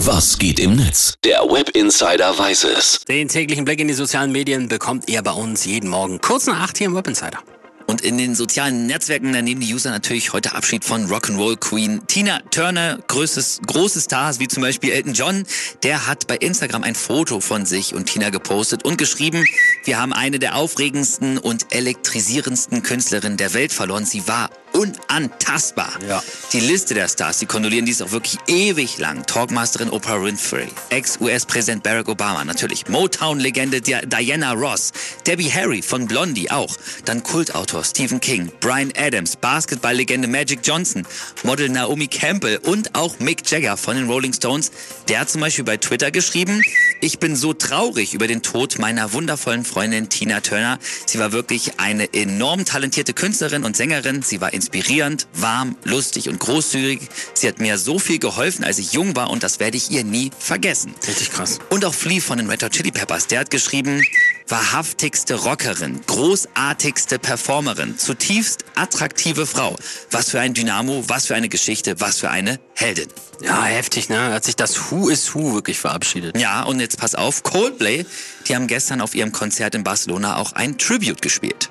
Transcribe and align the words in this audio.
Was 0.00 0.38
geht 0.38 0.60
im 0.60 0.76
Netz? 0.76 1.14
Der 1.24 1.40
Web 1.40 1.70
Insider 1.70 2.38
weiß 2.38 2.64
es. 2.64 3.00
Den 3.08 3.28
täglichen 3.28 3.64
Blick 3.64 3.80
in 3.80 3.88
die 3.88 3.94
sozialen 3.94 4.30
Medien 4.30 4.68
bekommt 4.68 5.08
ihr 5.08 5.22
bei 5.22 5.30
uns 5.32 5.64
jeden 5.64 5.88
Morgen 5.88 6.20
kurz 6.20 6.46
nach 6.46 6.60
8 6.60 6.76
hier 6.76 6.88
im 6.88 6.94
Web 6.94 7.08
Insider. 7.08 7.38
Und 7.86 8.02
in 8.02 8.18
den 8.18 8.34
sozialen 8.34 8.86
Netzwerken, 8.86 9.32
da 9.32 9.40
nehmen 9.40 9.60
die 9.62 9.72
User 9.72 9.90
natürlich 9.90 10.34
heute 10.34 10.54
Abschied 10.54 10.84
von 10.84 11.06
Rock'n'Roll 11.08 11.56
Queen 11.56 12.06
Tina 12.08 12.40
Turner, 12.50 12.98
größtes, 13.06 13.60
große 13.66 14.02
Stars 14.02 14.38
wie 14.38 14.48
zum 14.48 14.62
Beispiel 14.62 14.92
Elton 14.92 15.14
John. 15.14 15.44
Der 15.82 16.06
hat 16.06 16.26
bei 16.26 16.36
Instagram 16.36 16.82
ein 16.82 16.94
Foto 16.94 17.40
von 17.40 17.64
sich 17.64 17.94
und 17.94 18.06
Tina 18.06 18.28
gepostet 18.28 18.84
und 18.84 18.98
geschrieben, 18.98 19.46
wir 19.84 19.98
haben 19.98 20.12
eine 20.12 20.38
der 20.38 20.56
aufregendsten 20.56 21.38
und 21.38 21.72
elektrisierendsten 21.74 22.82
Künstlerinnen 22.82 23.38
der 23.38 23.54
Welt 23.54 23.72
verloren. 23.72 24.04
Sie 24.04 24.28
war 24.28 24.50
unantastbar. 24.76 25.98
Ja. 26.06 26.22
Die 26.52 26.60
Liste 26.60 26.94
der 26.94 27.08
Stars, 27.08 27.38
die 27.38 27.46
kondolieren, 27.46 27.86
die 27.86 27.92
ist 27.92 28.02
auch 28.02 28.12
wirklich 28.12 28.38
ewig 28.46 28.98
lang. 28.98 29.24
Talkmasterin 29.26 29.90
Oprah 29.90 30.22
Winfrey, 30.22 30.68
Ex-US-Präsident 30.90 31.82
Barack 31.82 32.08
Obama, 32.08 32.44
natürlich. 32.44 32.86
Motown-Legende 32.88 33.80
Diana 33.80 34.52
Ross, 34.52 34.92
Debbie 35.26 35.50
Harry 35.50 35.82
von 35.82 36.06
Blondie 36.06 36.50
auch. 36.50 36.76
Dann 37.04 37.22
Kultautor 37.22 37.84
Stephen 37.84 38.20
King, 38.20 38.52
Brian 38.60 38.92
Adams, 38.96 39.36
Basketball-Legende 39.36 40.28
Magic 40.28 40.60
Johnson, 40.62 41.06
Model 41.42 41.68
Naomi 41.68 42.06
Campbell 42.06 42.58
und 42.58 42.94
auch 42.94 43.18
Mick 43.18 43.50
Jagger 43.50 43.76
von 43.76 43.96
den 43.96 44.08
Rolling 44.08 44.32
Stones. 44.32 44.70
Der 45.08 45.20
hat 45.20 45.30
zum 45.30 45.40
Beispiel 45.40 45.64
bei 45.64 45.76
Twitter 45.76 46.10
geschrieben, 46.10 46.62
ich 47.00 47.18
bin 47.18 47.36
so 47.36 47.52
traurig 47.52 48.14
über 48.14 48.26
den 48.26 48.42
Tod 48.42 48.78
meiner 48.78 49.12
wundervollen 49.12 49.64
Freundin 49.64 50.08
Tina 50.08 50.40
Turner. 50.40 50.78
Sie 51.06 51.18
war 51.18 51.32
wirklich 51.32 51.78
eine 51.78 52.12
enorm 52.14 52.64
talentierte 52.64 53.12
Künstlerin 53.12 53.64
und 53.64 53.76
Sängerin. 53.76 54.22
Sie 54.22 54.40
war 54.40 54.52
inspirierend, 54.52 55.26
warm, 55.34 55.76
lustig 55.84 56.28
und 56.28 56.38
großzügig. 56.38 57.00
Sie 57.34 57.48
hat 57.48 57.60
mir 57.60 57.78
so 57.78 57.98
viel 57.98 58.18
geholfen, 58.18 58.64
als 58.64 58.78
ich 58.78 58.92
jung 58.92 59.16
war 59.16 59.30
und 59.30 59.42
das 59.42 59.60
werde 59.60 59.76
ich 59.76 59.90
ihr 59.90 60.04
nie 60.04 60.30
vergessen. 60.38 60.94
Richtig 61.06 61.30
krass. 61.32 61.58
Und 61.70 61.84
auch 61.84 61.94
Flea 61.94 62.20
von 62.20 62.38
den 62.38 62.48
Red 62.48 62.62
Hot 62.62 62.72
Chili 62.72 62.90
Peppers, 62.90 63.26
der 63.26 63.40
hat 63.40 63.50
geschrieben, 63.50 64.02
wahrhaftigste 64.48 65.34
Rockerin, 65.34 66.00
großartigste 66.06 67.18
Performerin, 67.18 67.98
zutiefst 67.98 68.64
attraktive 68.74 69.46
Frau. 69.46 69.76
Was 70.10 70.30
für 70.30 70.40
ein 70.40 70.54
Dynamo, 70.54 71.04
was 71.08 71.26
für 71.26 71.34
eine 71.34 71.48
Geschichte, 71.48 72.00
was 72.00 72.20
für 72.20 72.30
eine 72.30 72.60
Heldin. 72.74 73.08
Ja, 73.42 73.64
heftig, 73.64 74.08
ne? 74.08 74.32
Hat 74.32 74.44
sich 74.44 74.56
das 74.56 74.90
Who 74.90 75.08
is 75.08 75.34
Who 75.34 75.54
wirklich 75.54 75.78
verabschiedet. 75.78 76.38
Ja, 76.38 76.62
und 76.62 76.80
jetzt 76.80 76.98
pass 76.98 77.14
auf, 77.14 77.42
Coldplay, 77.42 78.06
die 78.46 78.54
haben 78.54 78.66
gestern 78.66 79.00
auf 79.00 79.14
ihrem 79.14 79.32
Konzert 79.32 79.74
in 79.74 79.84
Barcelona 79.84 80.36
auch 80.36 80.52
ein 80.52 80.78
Tribute 80.78 81.20
gespielt. 81.20 81.68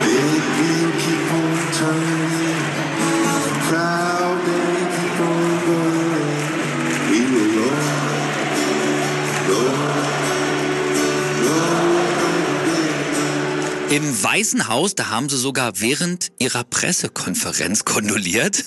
Im 13.91 14.23
Weißen 14.23 14.67
Haus, 14.67 14.95
da 14.95 15.09
haben 15.11 15.30
sie 15.30 15.38
sogar 15.38 15.80
während 15.80 16.31
ihrer 16.39 16.64
Pressekonferenz 16.64 17.86
kondoliert. 17.86 18.64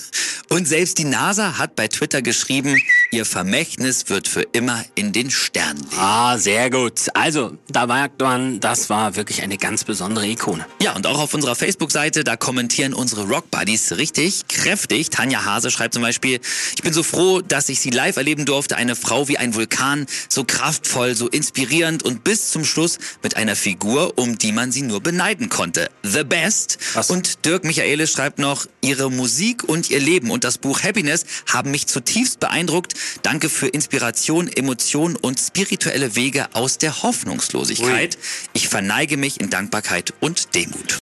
Und 0.49 0.65
selbst 0.65 0.97
die 0.97 1.03
NASA 1.03 1.57
hat 1.57 1.75
bei 1.75 1.89
Twitter 1.89 2.21
geschrieben, 2.21 2.77
ihr 3.11 3.25
Vermächtnis 3.25 4.09
wird 4.09 4.27
für 4.27 4.41
immer 4.41 4.83
in 4.95 5.11
den 5.11 5.31
Sternen 5.31 5.81
leben. 5.83 5.97
Ah, 5.97 6.37
sehr 6.37 6.69
gut. 6.69 7.07
Also, 7.13 7.57
da 7.67 7.87
merkt 7.87 8.21
man, 8.21 8.59
das 8.59 8.89
war 8.89 9.15
wirklich 9.15 9.41
eine 9.41 9.57
ganz 9.57 9.83
besondere 9.83 10.27
Ikone. 10.27 10.65
Ja, 10.81 10.95
und 10.95 11.07
auch 11.07 11.19
auf 11.19 11.33
unserer 11.33 11.55
Facebook-Seite, 11.55 12.23
da 12.23 12.35
kommentieren 12.35 12.93
unsere 12.93 13.27
Rock-Buddies 13.27 13.97
richtig 13.97 14.47
kräftig. 14.47 15.09
Tanja 15.09 15.45
Hase 15.45 15.71
schreibt 15.71 15.93
zum 15.93 16.03
Beispiel, 16.03 16.39
ich 16.75 16.83
bin 16.83 16.93
so 16.93 17.03
froh, 17.03 17.41
dass 17.41 17.69
ich 17.69 17.79
sie 17.79 17.89
live 17.89 18.17
erleben 18.17 18.45
durfte. 18.45 18.75
Eine 18.75 18.95
Frau 18.95 19.27
wie 19.27 19.37
ein 19.37 19.55
Vulkan, 19.55 20.05
so 20.27 20.43
kraftvoll, 20.43 21.15
so 21.15 21.27
inspirierend 21.27 22.03
und 22.03 22.23
bis 22.23 22.51
zum 22.51 22.63
Schluss 22.63 22.99
mit 23.23 23.37
einer 23.37 23.55
Figur, 23.55 24.17
um 24.17 24.37
die 24.37 24.51
man 24.51 24.71
sie 24.71 24.83
nur 24.83 25.01
beneiden 25.01 25.49
konnte. 25.49 25.89
The 26.03 26.23
Best. 26.23 26.77
Was? 26.93 27.09
Und 27.09 27.45
Dirk 27.45 27.63
Michaele 27.63 28.07
schreibt 28.07 28.39
noch, 28.39 28.67
ihre 28.81 29.11
Musik 29.11 29.63
und 29.63 29.89
ihr 29.89 29.99
Leben 29.99 30.31
und 30.31 30.43
das 30.43 30.57
Buch 30.57 30.83
Happiness 30.83 31.25
haben 31.47 31.71
mich 31.71 31.87
zutiefst 31.87 32.39
beeindruckt. 32.39 32.93
Danke 33.21 33.49
für 33.49 33.67
Inspiration, 33.67 34.47
Emotion 34.47 35.15
und 35.15 35.39
spirituelle 35.39 36.15
Wege 36.15 36.47
aus 36.53 36.77
der 36.77 37.03
Hoffnungslosigkeit. 37.03 38.17
Ich 38.53 38.67
verneige 38.67 39.17
mich 39.17 39.39
in 39.39 39.49
Dankbarkeit 39.49 40.13
und 40.19 40.55
Demut. 40.55 40.97